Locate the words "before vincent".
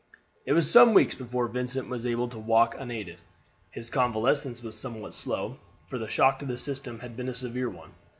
1.13-1.87